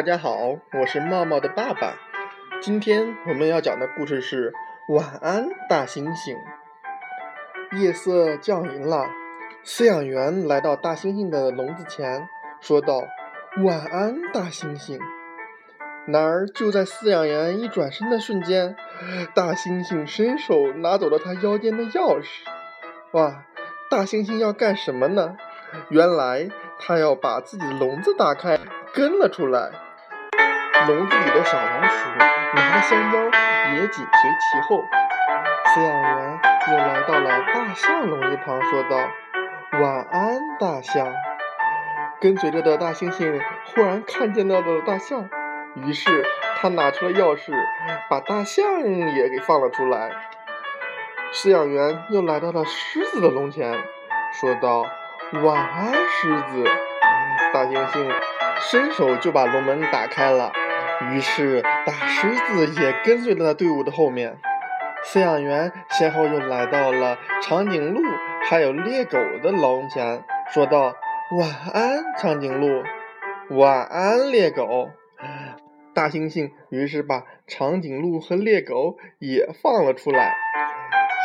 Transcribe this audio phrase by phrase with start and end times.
[0.00, 1.92] 大家好，我是茂茂的爸爸。
[2.62, 4.50] 今天我们要讲的故事是
[4.94, 6.34] 《晚安，大猩猩》。
[7.78, 9.10] 夜色降临了，
[9.62, 12.26] 饲养员来到大猩猩的笼子前，
[12.62, 13.02] 说道
[13.62, 14.98] ：“晚安，大猩猩。”
[16.08, 18.74] 然而，就在饲养员一转身的瞬间，
[19.34, 22.26] 大猩猩伸手拿走了他腰间的钥匙。
[23.12, 23.44] 哇！
[23.90, 25.36] 大猩猩要干什么呢？
[25.90, 28.58] 原来他要把自己的笼子打开，
[28.94, 29.70] 跟了出来。
[30.86, 32.08] 笼子里的小老鼠
[32.54, 33.18] 拿着香蕉
[33.74, 34.84] 也紧随其后。
[35.66, 38.96] 饲养员又来到了大象笼子旁，说道
[39.80, 41.06] ：“晚安，大象。”
[42.20, 45.28] 跟随着的大猩猩忽然看见到了大象，
[45.74, 46.24] 于是
[46.60, 47.52] 他拿出了钥匙，
[48.08, 48.82] 把大象
[49.14, 50.10] 也给放了出来。
[51.32, 53.78] 饲养员又来到了狮子的笼前，
[54.32, 54.84] 说道
[55.44, 56.64] ：“晚安，狮子。”
[57.54, 58.12] 大猩猩
[58.60, 60.52] 伸手就把笼门打开了，
[61.08, 64.36] 于是大狮子也跟随在队伍的后面。
[65.04, 68.02] 饲养员先后又来到了长颈鹿
[68.48, 70.94] 还有猎狗的笼前，说道
[71.38, 72.82] ：“晚安，长颈鹿。
[73.56, 74.90] ”“晚安，猎狗。”
[75.94, 80.36] 大猩猩于是把长颈鹿和猎狗也放了出来。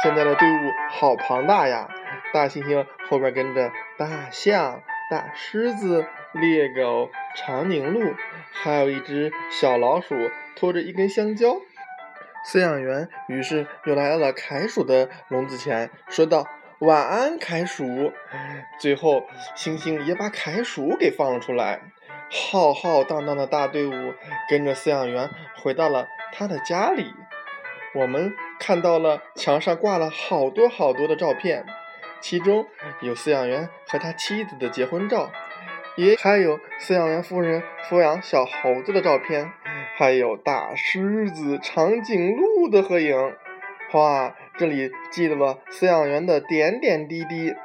[0.03, 1.89] 现在的队伍好庞大呀！
[2.33, 6.05] 大猩猩后边跟着大象、大狮子、
[6.41, 8.13] 猎狗、长颈鹿，
[8.51, 10.15] 还有一只小老鼠
[10.53, 11.55] 拖着一根香蕉。
[12.45, 16.45] 饲养员于是又来到了凯鼠的笼子前，说道
[16.79, 18.11] ：“晚安，凯鼠。”
[18.77, 19.23] 最后，
[19.55, 21.81] 猩猩也把凯鼠给放了出来。
[22.29, 24.13] 浩浩荡荡的大队伍
[24.49, 25.29] 跟着饲养员
[25.63, 27.13] 回到了他的家里。
[27.93, 31.65] 我们看到了墙上挂了好多好多的照片，
[32.19, 32.67] 其中
[32.99, 35.31] 有饲养员和他妻子的结婚照，
[35.97, 39.51] 也还有饲养员夫人抚养小猴子的照片，
[39.95, 43.33] 还有大狮子、长颈鹿的合影。
[43.93, 47.55] 哇，这里记录了饲养员的点点滴滴。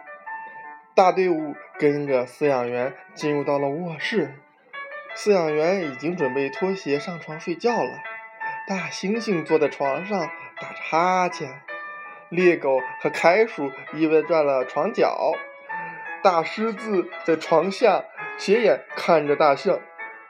[0.95, 4.35] 大队伍跟着饲养员进入到了卧室，
[5.17, 7.91] 饲养员已经准备脱鞋上床睡觉了。
[8.69, 10.31] 大猩猩坐在床上
[10.61, 11.61] 打着哈欠，
[12.29, 15.33] 猎狗和凯鼠依偎在了床角，
[16.23, 18.05] 大狮子在床下
[18.41, 19.78] 斜眼看着大象。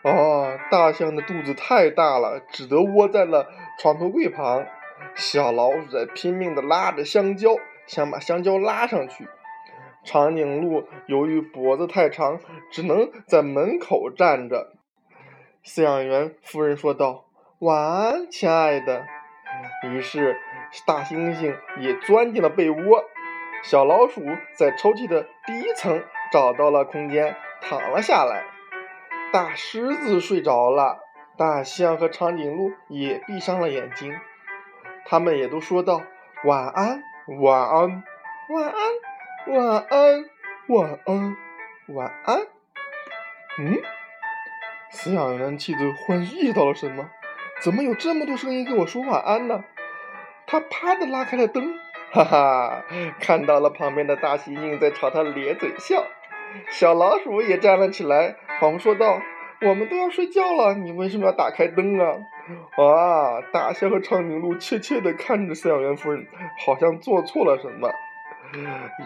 [0.03, 3.47] 哦，大象的肚子太大了，只得窝在了
[3.79, 4.67] 床头柜旁。
[5.15, 7.51] 小老鼠在拼命地拉着香蕉，
[7.87, 9.29] 想把香蕉拉上去。
[10.03, 12.41] 长颈鹿由于脖子太长，
[12.73, 14.73] 只能在门口站着。
[15.65, 17.27] 饲养员夫人说道。
[17.61, 19.05] 晚安，亲爱的。
[19.85, 20.37] 于是，
[20.85, 23.05] 大猩猩也钻进了被窝，
[23.63, 24.23] 小老鼠
[24.57, 28.45] 在抽屉的第一层找到了空间，躺了下来。
[29.33, 30.99] 大狮子睡着了，
[31.37, 34.19] 大象和长颈鹿也闭上了眼睛，
[35.07, 36.03] 他们也都说道
[36.45, 37.03] ：“晚安，
[37.41, 38.03] 晚安，
[38.49, 40.25] 晚安，晚安，
[40.67, 41.37] 晚安，
[41.95, 42.41] 晚安。”
[43.59, 43.79] 嗯，
[44.93, 47.09] 饲养员妻子忽然意识到了什么。
[47.61, 49.63] 怎么有这么多声音跟我说晚安呢？
[50.47, 51.79] 他啪的拉开了灯，
[52.11, 52.85] 哈哈，
[53.21, 56.05] 看到了旁边的大猩猩在朝他咧嘴笑。
[56.71, 59.21] 小老鼠也站了起来，仿佛说道
[59.63, 62.19] ：“我们都要睡觉了，你为什么要打开灯啊？”
[62.79, 63.41] 哇！
[63.53, 66.27] 大象和长颈鹿怯怯的看着饲养员夫人，
[66.65, 67.93] 好像做错了什么。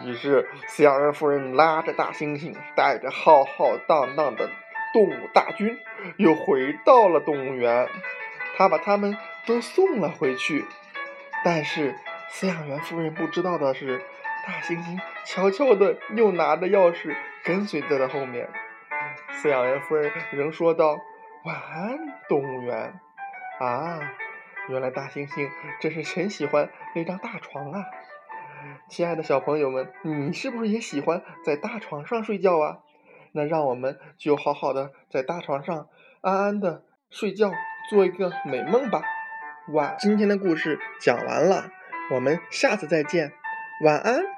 [0.07, 4.49] 于是，饲养员夫人拉着大猩猩，带着浩浩荡荡的
[4.95, 5.77] 动物大军，
[6.17, 7.87] 又回到了动物园。
[8.57, 10.65] 他把他们都送了回去，
[11.45, 11.95] 但是
[12.31, 14.01] 饲养员夫人不知道的是，
[14.47, 18.49] 大猩猩悄悄的又拿着钥匙跟随在了后面。
[19.33, 20.99] 饲养员夫人仍说道
[21.45, 23.01] ：“晚安，动物园。”
[23.61, 24.01] 啊，
[24.69, 25.49] 原来大猩猩
[25.81, 27.85] 真是很喜欢那张大床啊！
[28.89, 32.79] 亲爱的小朋友们，你是不是也喜欢在大床上睡觉啊？
[33.33, 35.89] 那让我们就好好的在大床上
[36.21, 37.51] 安安的睡觉。
[37.91, 39.03] 做一个美梦吧，
[39.69, 39.95] 晚。
[39.99, 41.71] 今天的故事讲完了，
[42.11, 43.31] 我们下次再见，
[43.85, 44.34] 晚安。